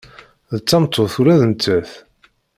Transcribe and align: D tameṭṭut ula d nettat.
D 0.55 0.57
tameṭṭut 0.61 1.15
ula 1.19 1.35
d 1.41 1.41
nettat. 1.51 1.91